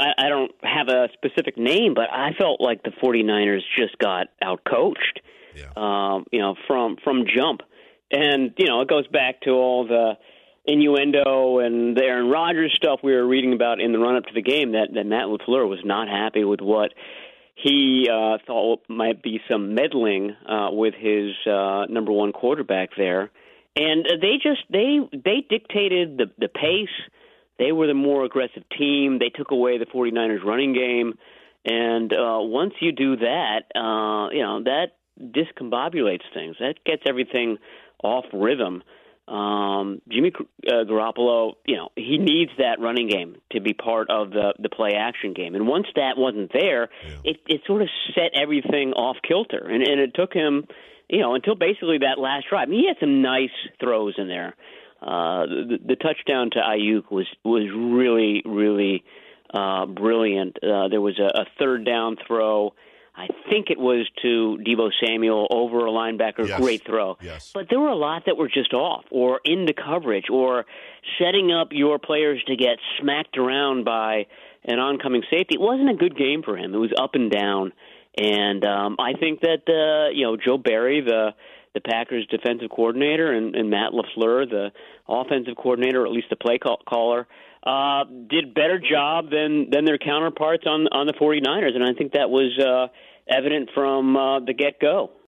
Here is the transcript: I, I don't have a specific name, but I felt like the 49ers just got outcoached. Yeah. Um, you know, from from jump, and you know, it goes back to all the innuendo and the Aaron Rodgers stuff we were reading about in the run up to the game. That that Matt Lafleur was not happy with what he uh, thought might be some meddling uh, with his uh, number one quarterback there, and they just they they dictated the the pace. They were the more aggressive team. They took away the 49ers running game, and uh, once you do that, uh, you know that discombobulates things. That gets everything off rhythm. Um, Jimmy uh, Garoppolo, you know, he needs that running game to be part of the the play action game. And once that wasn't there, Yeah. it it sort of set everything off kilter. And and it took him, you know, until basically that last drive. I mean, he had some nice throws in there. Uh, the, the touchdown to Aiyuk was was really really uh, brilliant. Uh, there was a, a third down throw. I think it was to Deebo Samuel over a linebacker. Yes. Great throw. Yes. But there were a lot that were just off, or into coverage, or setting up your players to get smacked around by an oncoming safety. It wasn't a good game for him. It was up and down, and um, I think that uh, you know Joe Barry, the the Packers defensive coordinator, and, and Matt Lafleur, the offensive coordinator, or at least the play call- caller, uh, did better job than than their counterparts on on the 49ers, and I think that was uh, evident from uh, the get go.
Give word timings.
I, 0.00 0.26
I 0.26 0.28
don't 0.28 0.52
have 0.62 0.88
a 0.88 1.08
specific 1.12 1.58
name, 1.58 1.94
but 1.94 2.10
I 2.10 2.32
felt 2.38 2.60
like 2.60 2.82
the 2.82 2.90
49ers 2.90 3.60
just 3.78 3.98
got 3.98 4.28
outcoached. 4.42 5.20
Yeah. 5.54 5.72
Um, 5.76 6.24
you 6.30 6.38
know, 6.38 6.54
from 6.66 6.96
from 7.02 7.24
jump, 7.26 7.62
and 8.10 8.52
you 8.56 8.66
know, 8.66 8.80
it 8.80 8.88
goes 8.88 9.06
back 9.08 9.42
to 9.42 9.50
all 9.50 9.86
the 9.86 10.14
innuendo 10.64 11.58
and 11.58 11.96
the 11.96 12.04
Aaron 12.04 12.30
Rodgers 12.30 12.72
stuff 12.76 13.00
we 13.02 13.12
were 13.12 13.26
reading 13.26 13.52
about 13.52 13.80
in 13.80 13.92
the 13.92 13.98
run 13.98 14.16
up 14.16 14.24
to 14.26 14.34
the 14.34 14.42
game. 14.42 14.72
That 14.72 14.88
that 14.94 15.04
Matt 15.04 15.26
Lafleur 15.26 15.68
was 15.68 15.80
not 15.84 16.08
happy 16.08 16.44
with 16.44 16.60
what 16.60 16.92
he 17.54 18.08
uh, 18.10 18.38
thought 18.46 18.80
might 18.88 19.22
be 19.22 19.40
some 19.50 19.74
meddling 19.74 20.34
uh, 20.48 20.68
with 20.70 20.94
his 20.94 21.32
uh, 21.46 21.86
number 21.88 22.12
one 22.12 22.32
quarterback 22.32 22.90
there, 22.96 23.30
and 23.76 24.06
they 24.22 24.38
just 24.42 24.62
they 24.70 24.98
they 25.12 25.44
dictated 25.48 26.16
the 26.16 26.26
the 26.38 26.48
pace. 26.48 26.88
They 27.60 27.72
were 27.72 27.86
the 27.86 27.94
more 27.94 28.24
aggressive 28.24 28.64
team. 28.76 29.18
They 29.20 29.28
took 29.28 29.50
away 29.52 29.76
the 29.78 29.84
49ers 29.86 30.42
running 30.42 30.72
game, 30.72 31.18
and 31.64 32.10
uh, 32.12 32.38
once 32.40 32.72
you 32.80 32.90
do 32.90 33.16
that, 33.16 33.60
uh, 33.76 34.30
you 34.32 34.42
know 34.42 34.62
that 34.64 34.96
discombobulates 35.20 36.24
things. 36.34 36.56
That 36.58 36.76
gets 36.84 37.02
everything 37.06 37.58
off 38.02 38.24
rhythm. 38.32 38.82
Um, 39.28 40.00
Jimmy 40.10 40.32
uh, 40.66 40.84
Garoppolo, 40.90 41.52
you 41.64 41.76
know, 41.76 41.90
he 41.94 42.18
needs 42.18 42.50
that 42.58 42.80
running 42.80 43.08
game 43.08 43.36
to 43.52 43.60
be 43.60 43.74
part 43.74 44.10
of 44.10 44.30
the 44.30 44.54
the 44.58 44.68
play 44.70 44.94
action 44.98 45.34
game. 45.34 45.54
And 45.54 45.68
once 45.68 45.86
that 45.94 46.16
wasn't 46.16 46.50
there, 46.52 46.88
Yeah. 47.06 47.18
it 47.30 47.36
it 47.46 47.60
sort 47.66 47.82
of 47.82 47.88
set 48.14 48.30
everything 48.34 48.92
off 48.94 49.18
kilter. 49.26 49.68
And 49.68 49.82
and 49.86 50.00
it 50.00 50.14
took 50.14 50.32
him, 50.32 50.66
you 51.08 51.20
know, 51.20 51.34
until 51.34 51.54
basically 51.54 51.98
that 51.98 52.18
last 52.18 52.46
drive. 52.48 52.68
I 52.68 52.70
mean, 52.70 52.80
he 52.80 52.88
had 52.88 52.96
some 52.98 53.22
nice 53.22 53.54
throws 53.78 54.14
in 54.18 54.26
there. 54.28 54.56
Uh, 55.02 55.46
the, 55.46 55.78
the 55.84 55.96
touchdown 55.96 56.50
to 56.50 56.58
Aiyuk 56.58 57.10
was 57.10 57.26
was 57.44 57.70
really 57.74 58.42
really 58.44 59.04
uh, 59.52 59.86
brilliant. 59.86 60.58
Uh, 60.62 60.88
there 60.88 61.00
was 61.00 61.18
a, 61.18 61.40
a 61.40 61.44
third 61.58 61.84
down 61.84 62.16
throw. 62.26 62.74
I 63.16 63.28
think 63.50 63.70
it 63.70 63.78
was 63.78 64.08
to 64.22 64.58
Deebo 64.64 64.90
Samuel 65.04 65.46
over 65.50 65.84
a 65.84 65.90
linebacker. 65.90 66.46
Yes. 66.46 66.60
Great 66.60 66.86
throw. 66.86 67.18
Yes. 67.20 67.50
But 67.52 67.66
there 67.68 67.80
were 67.80 67.88
a 67.88 67.96
lot 67.96 68.22
that 68.26 68.36
were 68.36 68.48
just 68.48 68.72
off, 68.72 69.04
or 69.10 69.40
into 69.44 69.74
coverage, 69.74 70.30
or 70.30 70.64
setting 71.18 71.52
up 71.52 71.68
your 71.72 71.98
players 71.98 72.42
to 72.46 72.56
get 72.56 72.78
smacked 73.00 73.36
around 73.36 73.84
by 73.84 74.26
an 74.64 74.78
oncoming 74.78 75.22
safety. 75.30 75.56
It 75.56 75.60
wasn't 75.60 75.90
a 75.90 75.94
good 75.94 76.16
game 76.16 76.42
for 76.42 76.56
him. 76.56 76.74
It 76.74 76.78
was 76.78 76.92
up 76.96 77.14
and 77.14 77.30
down, 77.30 77.72
and 78.16 78.64
um, 78.64 78.96
I 78.98 79.14
think 79.14 79.40
that 79.40 79.68
uh, 79.68 80.12
you 80.14 80.24
know 80.24 80.36
Joe 80.36 80.58
Barry, 80.58 81.00
the 81.00 81.34
the 81.74 81.80
Packers 81.80 82.26
defensive 82.26 82.70
coordinator, 82.70 83.32
and, 83.32 83.54
and 83.54 83.70
Matt 83.70 83.92
Lafleur, 83.92 84.48
the 84.48 84.72
offensive 85.08 85.56
coordinator, 85.56 86.02
or 86.02 86.06
at 86.06 86.12
least 86.12 86.28
the 86.30 86.36
play 86.36 86.58
call- 86.58 86.82
caller, 86.88 87.26
uh, 87.62 88.04
did 88.04 88.54
better 88.54 88.78
job 88.78 89.30
than 89.30 89.70
than 89.70 89.84
their 89.84 89.98
counterparts 89.98 90.64
on 90.66 90.88
on 90.88 91.06
the 91.06 91.12
49ers, 91.12 91.74
and 91.74 91.84
I 91.84 91.92
think 91.92 92.12
that 92.12 92.30
was 92.30 92.58
uh, 92.58 92.88
evident 93.28 93.70
from 93.74 94.16
uh, 94.16 94.40
the 94.40 94.54
get 94.54 94.80
go. 94.80 95.10